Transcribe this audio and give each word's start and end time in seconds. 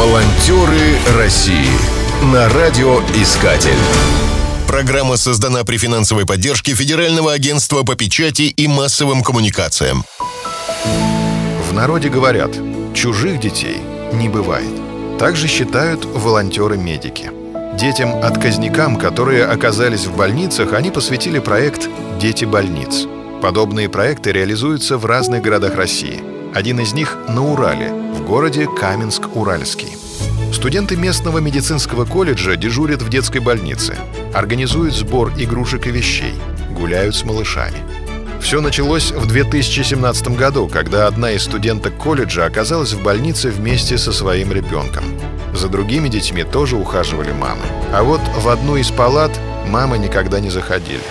Волонтеры 0.00 0.96
России 1.18 1.68
на 2.32 2.48
радиоискатель. 2.48 3.76
Программа 4.66 5.18
создана 5.18 5.62
при 5.62 5.76
финансовой 5.76 6.24
поддержке 6.24 6.74
Федерального 6.74 7.34
агентства 7.34 7.82
по 7.82 7.96
печати 7.96 8.44
и 8.44 8.66
массовым 8.66 9.22
коммуникациям. 9.22 10.04
В 11.68 11.74
народе 11.74 12.08
говорят, 12.08 12.50
чужих 12.94 13.40
детей 13.40 13.76
не 14.14 14.30
бывает. 14.30 14.72
Также 15.18 15.48
считают 15.48 16.06
волонтеры-медики. 16.06 17.30
Детям-отказникам, 17.78 18.96
которые 18.96 19.44
оказались 19.44 20.06
в 20.06 20.16
больницах, 20.16 20.72
они 20.72 20.90
посвятили 20.90 21.40
проект 21.40 21.90
«Дети 22.18 22.46
больниц». 22.46 23.06
Подобные 23.42 23.90
проекты 23.90 24.32
реализуются 24.32 24.96
в 24.96 25.04
разных 25.04 25.42
городах 25.42 25.74
России. 25.74 26.22
Один 26.54 26.80
из 26.80 26.94
них 26.94 27.18
на 27.28 27.44
Урале, 27.44 27.92
городе 28.30 28.66
Каменск-Уральский. 28.66 29.98
Студенты 30.52 30.94
местного 30.94 31.38
медицинского 31.38 32.04
колледжа 32.04 32.54
дежурят 32.54 33.02
в 33.02 33.08
детской 33.08 33.40
больнице, 33.40 33.96
организуют 34.32 34.94
сбор 34.94 35.32
игрушек 35.36 35.88
и 35.88 35.90
вещей, 35.90 36.34
гуляют 36.70 37.16
с 37.16 37.24
малышами. 37.24 37.78
Все 38.40 38.60
началось 38.60 39.10
в 39.10 39.26
2017 39.26 40.28
году, 40.36 40.68
когда 40.68 41.08
одна 41.08 41.32
из 41.32 41.42
студенток 41.42 41.96
колледжа 41.96 42.44
оказалась 42.44 42.92
в 42.92 43.02
больнице 43.02 43.50
вместе 43.50 43.98
со 43.98 44.12
своим 44.12 44.52
ребенком. 44.52 45.02
За 45.52 45.66
другими 45.66 46.08
детьми 46.08 46.44
тоже 46.44 46.76
ухаживали 46.76 47.32
мамы. 47.32 47.64
А 47.92 48.04
вот 48.04 48.20
в 48.36 48.48
одну 48.48 48.76
из 48.76 48.92
палат 48.92 49.32
мамы 49.66 49.98
никогда 49.98 50.38
не 50.38 50.50
заходили. 50.50 51.02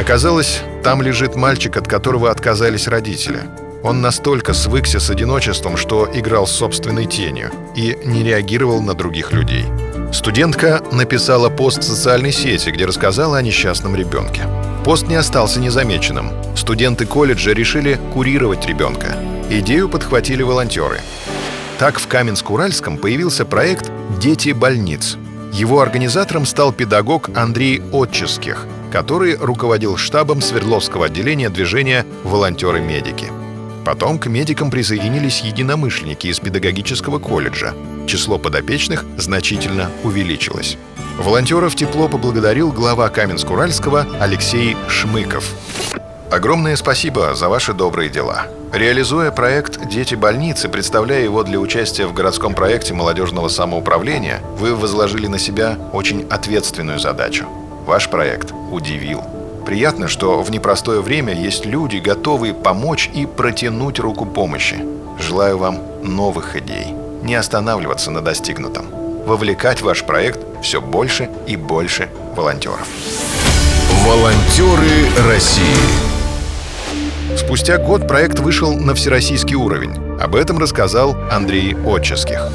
Оказалось, 0.00 0.62
там 0.82 1.02
лежит 1.02 1.36
мальчик, 1.36 1.76
от 1.76 1.86
которого 1.86 2.30
отказались 2.30 2.88
родители. 2.88 3.40
Он 3.82 4.00
настолько 4.00 4.54
свыкся 4.54 5.00
с 5.00 5.10
одиночеством, 5.10 5.76
что 5.76 6.08
играл 6.12 6.46
с 6.46 6.52
собственной 6.52 7.06
тенью 7.06 7.50
и 7.74 7.98
не 8.04 8.22
реагировал 8.22 8.80
на 8.80 8.94
других 8.94 9.32
людей. 9.32 9.64
Студентка 10.12 10.82
написала 10.92 11.48
пост 11.48 11.78
в 11.78 11.82
социальной 11.82 12.32
сети, 12.32 12.70
где 12.70 12.84
рассказала 12.84 13.38
о 13.38 13.42
несчастном 13.42 13.96
ребенке. 13.96 14.42
Пост 14.84 15.08
не 15.08 15.16
остался 15.16 15.58
незамеченным. 15.58 16.30
Студенты 16.54 17.06
колледжа 17.06 17.52
решили 17.52 17.98
курировать 18.12 18.66
ребенка. 18.66 19.16
Идею 19.50 19.88
подхватили 19.88 20.42
волонтеры. 20.42 21.00
Так 21.78 21.98
в 21.98 22.06
Каменск-Уральском 22.06 22.98
появился 22.98 23.44
проект 23.44 23.90
«Дети 24.20 24.50
больниц». 24.52 25.16
Его 25.52 25.80
организатором 25.80 26.46
стал 26.46 26.72
педагог 26.72 27.30
Андрей 27.36 27.82
Отческих, 27.92 28.66
который 28.92 29.36
руководил 29.36 29.96
штабом 29.96 30.40
Свердловского 30.40 31.06
отделения 31.06 31.50
движения 31.50 32.06
«Волонтеры-медики». 32.22 33.41
Потом 33.84 34.18
к 34.18 34.26
медикам 34.26 34.70
присоединились 34.70 35.40
единомышленники 35.40 36.28
из 36.28 36.38
педагогического 36.38 37.18
колледжа. 37.18 37.74
Число 38.06 38.38
подопечных 38.38 39.04
значительно 39.16 39.90
увеличилось. 40.04 40.76
Волонтеров 41.18 41.74
тепло 41.74 42.08
поблагодарил 42.08 42.72
глава 42.72 43.08
Каменск-Уральского 43.08 44.06
Алексей 44.20 44.76
Шмыков. 44.88 45.44
Огромное 46.30 46.76
спасибо 46.76 47.34
за 47.34 47.48
ваши 47.48 47.74
добрые 47.74 48.08
дела. 48.08 48.46
Реализуя 48.72 49.30
проект 49.30 49.86
«Дети 49.86 50.14
больницы», 50.14 50.70
представляя 50.70 51.22
его 51.22 51.42
для 51.42 51.60
участия 51.60 52.06
в 52.06 52.14
городском 52.14 52.54
проекте 52.54 52.94
молодежного 52.94 53.48
самоуправления, 53.48 54.40
вы 54.56 54.74
возложили 54.74 55.26
на 55.26 55.38
себя 55.38 55.76
очень 55.92 56.26
ответственную 56.30 56.98
задачу. 56.98 57.46
Ваш 57.84 58.08
проект 58.08 58.54
удивил. 58.70 59.22
Приятно, 59.64 60.08
что 60.08 60.42
в 60.42 60.50
непростое 60.50 61.00
время 61.00 61.34
есть 61.34 61.64
люди, 61.64 61.96
готовые 61.96 62.52
помочь 62.52 63.08
и 63.14 63.26
протянуть 63.26 64.00
руку 64.00 64.26
помощи. 64.26 64.84
Желаю 65.20 65.56
вам 65.56 65.80
новых 66.02 66.56
идей, 66.56 66.94
не 67.22 67.36
останавливаться 67.36 68.10
на 68.10 68.20
достигнутом, 68.20 68.86
вовлекать 69.24 69.80
в 69.80 69.84
ваш 69.84 70.04
проект 70.04 70.40
все 70.62 70.80
больше 70.80 71.30
и 71.46 71.56
больше 71.56 72.08
волонтеров. 72.36 72.86
Волонтеры 74.04 75.28
России. 75.28 75.62
Спустя 77.36 77.78
год 77.78 78.08
проект 78.08 78.40
вышел 78.40 78.74
на 78.74 78.94
всероссийский 78.94 79.54
уровень. 79.54 80.18
Об 80.20 80.34
этом 80.34 80.58
рассказал 80.58 81.16
Андрей 81.30 81.76
Отческих. 81.86 82.48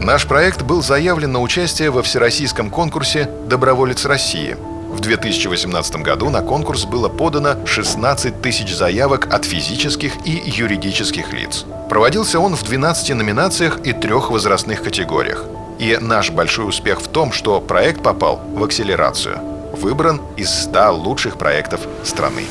Наш 0.00 0.26
проект 0.26 0.62
был 0.62 0.82
заявлен 0.82 1.32
на 1.32 1.40
участие 1.40 1.90
во 1.90 2.02
всероссийском 2.02 2.70
конкурсе 2.70 3.30
«Доброволец 3.48 4.04
России», 4.04 4.56
в 4.94 5.00
2018 5.00 5.96
году 5.96 6.30
на 6.30 6.40
конкурс 6.40 6.84
было 6.84 7.08
подано 7.08 7.66
16 7.66 8.40
тысяч 8.40 8.74
заявок 8.74 9.32
от 9.32 9.44
физических 9.44 10.12
и 10.24 10.42
юридических 10.46 11.32
лиц. 11.32 11.64
Проводился 11.90 12.38
он 12.38 12.54
в 12.54 12.62
12 12.62 13.14
номинациях 13.14 13.80
и 13.84 13.92
трех 13.92 14.30
возрастных 14.30 14.82
категориях. 14.82 15.44
И 15.80 15.98
наш 16.00 16.30
большой 16.30 16.68
успех 16.68 17.00
в 17.00 17.08
том, 17.08 17.32
что 17.32 17.60
проект 17.60 18.02
попал 18.02 18.40
в 18.54 18.62
акселерацию. 18.62 19.38
Выбран 19.72 20.20
из 20.36 20.48
100 20.50 20.94
лучших 20.94 21.38
проектов 21.38 21.80
страны. 22.04 22.44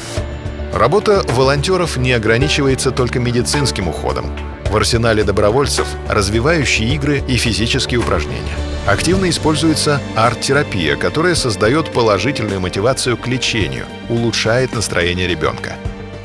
Работа 0.74 1.24
волонтеров 1.30 1.96
не 1.96 2.12
ограничивается 2.12 2.92
только 2.92 3.20
медицинским 3.20 3.88
уходом. 3.88 4.26
В 4.70 4.76
арсенале 4.76 5.24
добровольцев 5.24 5.88
развивающие 6.10 6.94
игры 6.94 7.24
и 7.26 7.38
физические 7.38 8.02
упражнения– 8.02 8.58
Активно 8.86 9.30
используется 9.30 10.02
арт-терапия, 10.16 10.98
которая 10.98 11.36
создает 11.36 11.92
положительную 11.92 12.60
мотивацию 12.60 13.16
к 13.16 13.28
лечению, 13.28 13.86
улучшает 14.10 14.74
настроение 14.74 15.26
ребенка. 15.28 15.76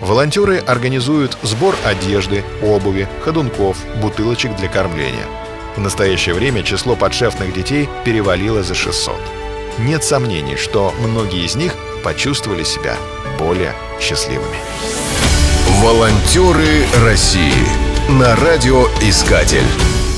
Волонтеры 0.01 0.59
организуют 0.59 1.39
сбор 1.43 1.77
одежды, 1.85 2.45
обуви, 2.63 3.09
ходунков, 3.25 3.77
бутылочек 4.01 4.57
для 4.57 4.69
кормления. 4.69 5.27
В 5.77 5.81
настоящее 5.81 6.35
время 6.35 6.65
число 6.65 6.97
подшефных 6.97 7.53
детей 7.55 7.89
перевалило 8.05 8.65
за 8.65 8.75
600. 8.75 9.15
Нет 9.79 10.03
сомнений, 10.03 10.57
что 10.57 10.93
многие 11.01 11.45
из 11.45 11.55
них 11.55 11.75
почувствовали 12.03 12.65
себя 12.65 12.97
более 13.39 13.73
счастливыми. 14.01 14.57
Волонтеры 15.81 16.85
России 17.05 17.53
на 18.09 18.35
радиоискатель. 18.35 19.67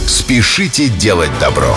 Спешите 0.07 0.89
делать 0.89 1.31
добро. 1.39 1.77